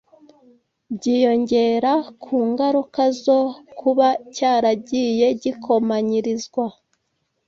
byiyongera 0.95 1.93
ku 2.23 2.35
ngaruka 2.49 3.03
zo 3.23 3.39
kuba 3.79 4.07
cyaragiye 4.35 5.27
gikomanyirizwa 5.41 6.65